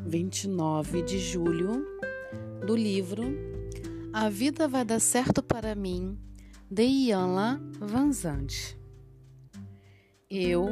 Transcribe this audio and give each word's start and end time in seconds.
29 0.00 1.02
de 1.02 1.18
julho, 1.18 1.86
do 2.66 2.74
livro 2.74 3.22
A 4.12 4.28
Vida 4.28 4.66
Vai 4.66 4.84
Dar 4.84 5.00
Certo 5.00 5.42
para 5.42 5.74
Mim, 5.74 6.18
de 6.68 6.82
Ianla 6.82 7.60
Vanzante. 7.78 8.76
Eu 10.28 10.66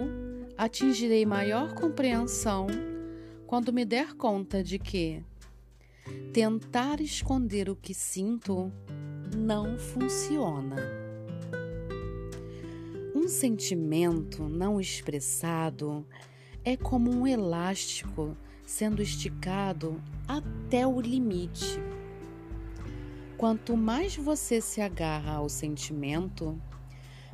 atingirei 0.56 1.24
maior 1.24 1.72
compreensão 1.74 2.66
quando 3.46 3.72
me 3.72 3.84
der 3.84 4.14
conta 4.14 4.62
de 4.62 4.78
que 4.78 5.24
tentar 6.32 7.00
esconder 7.00 7.70
o 7.70 7.76
que 7.76 7.94
sinto 7.94 8.72
não 9.36 9.78
funciona. 9.78 10.76
Um 13.14 13.28
sentimento 13.28 14.48
não 14.48 14.80
expressado 14.80 16.04
é 16.64 16.76
como 16.76 17.10
um 17.10 17.26
elástico 17.26 18.36
sendo 18.66 19.02
esticado 19.02 20.00
até 20.26 20.86
o 20.86 21.00
limite. 21.00 21.78
Quanto 23.36 23.76
mais 23.76 24.16
você 24.16 24.60
se 24.60 24.80
agarra 24.80 25.34
ao 25.34 25.48
sentimento, 25.48 26.60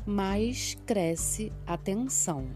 mais 0.06 0.76
cresce 0.86 1.52
a 1.66 1.76
tensão. 1.76 2.46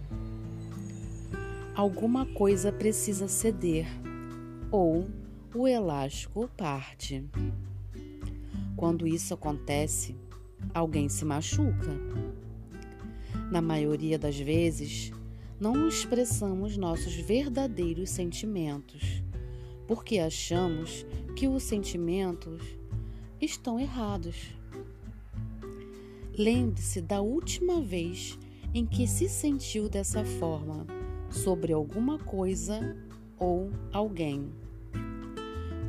Alguma 1.75 2.25
coisa 2.27 2.73
precisa 2.73 3.29
ceder 3.29 3.87
ou 4.71 5.07
o 5.55 5.69
elástico 5.69 6.49
parte. 6.57 7.25
Quando 8.75 9.07
isso 9.07 9.35
acontece, 9.35 10.17
alguém 10.73 11.09
se 11.09 11.25
machuca. 11.25 11.95
Na 13.51 13.61
maioria 13.61 14.19
das 14.19 14.39
vezes, 14.39 15.13
não 15.63 15.87
expressamos 15.87 16.77
nossos 16.77 17.15
verdadeiros 17.15 18.11
sentimentos, 18.11 19.23
porque 19.87 20.19
achamos 20.19 21.07
que 21.37 21.47
os 21.47 21.63
sentimentos 21.63 22.61
estão 23.41 23.79
errados. 23.79 24.57
Lembre-se 26.37 27.01
da 27.01 27.21
última 27.21 27.81
vez 27.81 28.37
em 28.75 28.85
que 28.85 29.07
se 29.07 29.29
sentiu 29.29 29.89
dessa 29.89 30.25
forma 30.25 30.85
sobre 31.31 31.73
alguma 31.73 32.19
coisa 32.19 32.97
ou 33.39 33.71
alguém. 33.93 34.51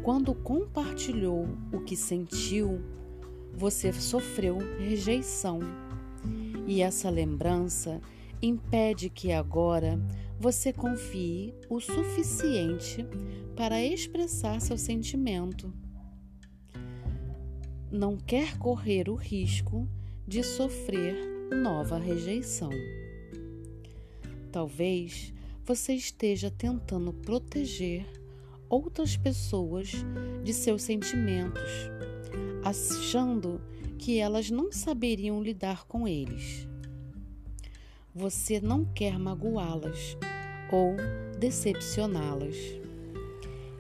Quando 0.04 0.36
compartilhou 0.36 1.48
o 1.72 1.82
que 1.82 1.98
sentiu, 1.98 2.80
você 3.52 3.92
sofreu 3.92 4.60
rejeição. 4.78 5.62
E 6.68 6.84
essa 6.84 7.10
lembrança 7.10 8.00
impede 8.46 9.10
que 9.10 9.32
agora 9.32 9.98
você 10.38 10.74
confie 10.74 11.54
o 11.70 11.80
suficiente 11.80 13.06
para 13.56 13.82
expressar 13.82 14.60
seu 14.60 14.78
sentimento. 14.78 15.74
Não 17.90 18.18
quer 18.18 18.58
correr 18.58 19.08
o 19.08 19.16
risco 19.16 19.88
de 20.28 20.44
sofrer 20.44 21.16
nova 21.62 21.98
rejeição. 21.98 22.72
Talvez 24.52 25.34
você 25.64 25.94
esteja 25.94 26.52
tentando 26.52 27.14
proteger 27.14 28.06
outras 28.68 29.16
pessoas 29.16 29.94
de 30.44 30.54
seus 30.54 30.82
sentimentos, 30.82 31.90
achando 32.64 33.62
que 33.98 34.20
elas 34.20 34.50
não 34.50 34.72
saberiam 34.72 35.42
lidar 35.42 35.86
com 35.86 36.06
eles 36.06 36.68
você 38.16 38.62
não 38.62 38.86
quer 38.86 39.18
magoá-las 39.18 40.16
ou 40.72 40.96
decepcioná-las. 41.40 42.56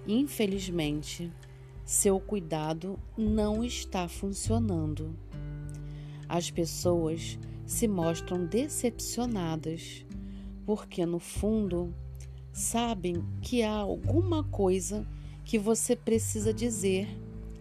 Infelizmente, 0.08 1.31
seu 1.85 2.19
cuidado 2.19 3.00
não 3.16 3.63
está 3.63 4.08
funcionando. 4.08 5.16
As 6.28 6.50
pessoas 6.50 7.38
se 7.66 7.88
mostram 7.88 8.46
decepcionadas 8.46 10.06
porque, 10.66 11.06
no 11.06 11.19
fundo, 11.19 11.94
sabem 12.52 13.24
que 13.41 13.62
há 13.62 13.75
alguma 13.75 14.44
coisa 14.44 15.08
que 15.46 15.59
você 15.59 15.96
precisa 15.96 16.53
dizer 16.53 17.08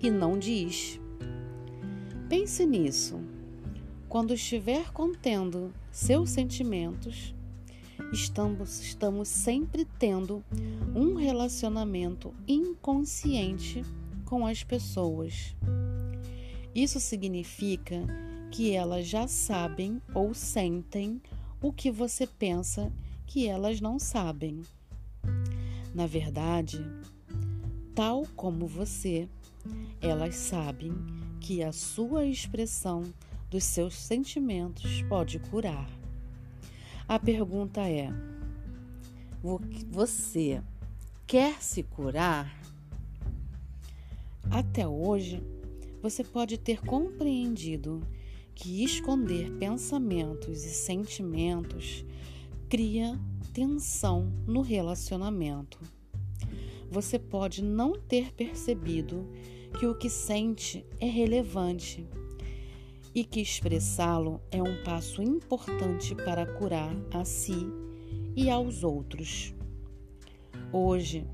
e 0.00 0.10
não 0.10 0.38
diz. 0.38 0.98
Pense 2.28 2.64
nisso. 2.64 3.20
Quando 4.12 4.34
estiver 4.34 4.92
contendo 4.92 5.72
seus 5.90 6.28
sentimentos, 6.28 7.34
estamos, 8.12 8.78
estamos 8.82 9.26
sempre 9.26 9.86
tendo 9.98 10.44
um 10.94 11.14
relacionamento 11.14 12.34
inconsciente 12.46 13.82
com 14.26 14.46
as 14.46 14.62
pessoas. 14.62 15.56
Isso 16.74 17.00
significa 17.00 18.06
que 18.50 18.72
elas 18.72 19.06
já 19.06 19.26
sabem 19.26 19.98
ou 20.12 20.34
sentem 20.34 21.18
o 21.58 21.72
que 21.72 21.90
você 21.90 22.26
pensa 22.26 22.92
que 23.26 23.48
elas 23.48 23.80
não 23.80 23.98
sabem. 23.98 24.60
Na 25.94 26.06
verdade, 26.06 26.84
tal 27.94 28.26
como 28.36 28.66
você, 28.66 29.26
elas 30.02 30.34
sabem 30.34 30.92
que 31.40 31.62
a 31.62 31.72
sua 31.72 32.26
expressão 32.26 33.04
dos 33.52 33.64
seus 33.64 33.94
sentimentos 33.94 35.02
pode 35.02 35.38
curar. 35.38 35.86
A 37.06 37.18
pergunta 37.18 37.82
é: 37.82 38.08
você 39.90 40.62
quer 41.26 41.62
se 41.62 41.82
curar? 41.82 42.58
Até 44.50 44.88
hoje, 44.88 45.42
você 46.00 46.24
pode 46.24 46.56
ter 46.56 46.80
compreendido 46.80 48.00
que 48.54 48.82
esconder 48.82 49.52
pensamentos 49.58 50.64
e 50.64 50.70
sentimentos 50.70 52.06
cria 52.70 53.20
tensão 53.52 54.32
no 54.46 54.62
relacionamento. 54.62 55.78
Você 56.91 57.18
pode 57.18 57.62
não 57.62 58.00
ter 58.00 58.32
percebido 58.32 59.28
que 59.78 59.86
o 59.86 59.94
que 59.94 60.08
sente 60.08 60.86
é 60.98 61.06
relevante 61.06 62.06
e 63.14 63.24
que 63.24 63.40
expressá-lo 63.40 64.40
é 64.50 64.62
um 64.62 64.82
passo 64.84 65.22
importante 65.22 66.14
para 66.14 66.46
curar 66.46 66.94
a 67.12 67.24
si 67.24 67.66
e 68.34 68.48
aos 68.48 68.82
outros. 68.82 69.54
Hoje, 70.72 71.26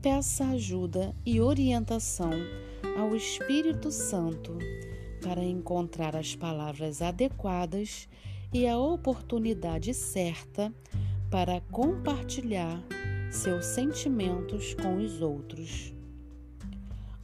peça 0.00 0.44
ajuda 0.46 1.14
e 1.24 1.40
orientação 1.40 2.32
ao 2.98 3.14
Espírito 3.14 3.90
Santo 3.92 4.58
para 5.22 5.44
encontrar 5.44 6.16
as 6.16 6.34
palavras 6.34 7.00
adequadas 7.00 8.08
e 8.52 8.66
a 8.66 8.76
oportunidade 8.76 9.94
certa 9.94 10.72
para 11.30 11.60
compartilhar 11.70 12.82
seus 13.30 13.64
sentimentos 13.66 14.74
com 14.74 14.96
os 14.96 15.22
outros. 15.22 15.94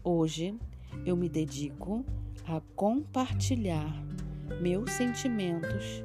Hoje 0.02 0.54
eu 1.04 1.16
me 1.16 1.28
dedico 1.28 2.04
a 2.46 2.60
compartilhar 2.74 3.92
meus 4.60 4.90
sentimentos 4.92 6.02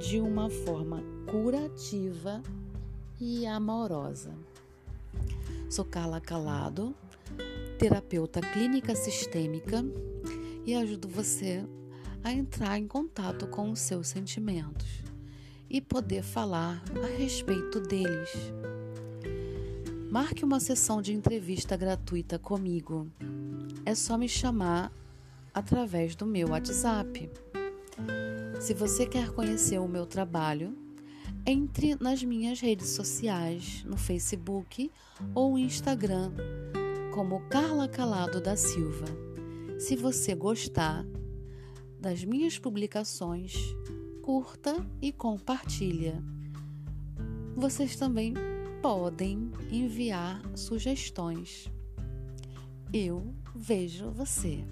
de 0.00 0.20
uma 0.20 0.50
forma 0.50 1.02
curativa 1.30 2.42
e 3.20 3.46
amorosa. 3.46 4.34
Sou 5.70 5.84
Carla 5.84 6.20
Calado, 6.20 6.94
terapeuta 7.78 8.40
clínica 8.40 8.94
sistêmica 8.94 9.84
e 10.64 10.74
ajudo 10.74 11.08
você 11.08 11.64
a 12.22 12.32
entrar 12.32 12.78
em 12.78 12.86
contato 12.86 13.46
com 13.46 13.70
os 13.70 13.80
seus 13.80 14.08
sentimentos 14.08 15.02
e 15.68 15.80
poder 15.80 16.22
falar 16.22 16.82
a 17.02 17.06
respeito 17.06 17.80
deles. 17.80 18.30
Marque 20.10 20.44
uma 20.44 20.60
sessão 20.60 21.02
de 21.02 21.12
entrevista 21.12 21.76
gratuita 21.76 22.38
comigo. 22.38 23.10
É 23.84 23.94
só 23.94 24.16
me 24.16 24.28
chamar 24.28 24.92
através 25.56 26.14
do 26.14 26.26
meu 26.26 26.50
WhatsApp. 26.50 27.30
Se 28.60 28.74
você 28.74 29.06
quer 29.06 29.30
conhecer 29.30 29.78
o 29.78 29.88
meu 29.88 30.04
trabalho, 30.04 30.76
entre 31.46 31.96
nas 31.98 32.22
minhas 32.22 32.60
redes 32.60 32.90
sociais, 32.90 33.82
no 33.84 33.96
Facebook 33.96 34.92
ou 35.34 35.58
Instagram, 35.58 36.30
como 37.14 37.40
Carla 37.48 37.88
Calado 37.88 38.38
da 38.38 38.54
Silva. 38.54 39.06
Se 39.78 39.96
você 39.96 40.34
gostar 40.34 41.06
das 41.98 42.22
minhas 42.22 42.58
publicações, 42.58 43.54
curta 44.22 44.86
e 45.00 45.10
compartilha. 45.10 46.22
Vocês 47.54 47.96
também 47.96 48.34
podem 48.82 49.50
enviar 49.72 50.42
sugestões. 50.54 51.72
Eu 52.92 53.34
vejo 53.54 54.10
você. 54.10 54.62